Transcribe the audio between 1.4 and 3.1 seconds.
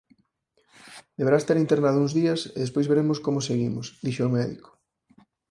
internado uns días e despois